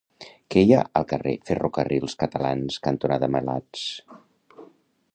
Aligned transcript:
Què 0.53 0.63
hi 0.67 0.71
ha 0.77 0.79
al 0.99 1.05
carrer 1.11 1.33
Ferrocarrils 1.51 2.17
Catalans 2.23 2.81
cantonada 2.89 3.33
Malats? 3.37 3.89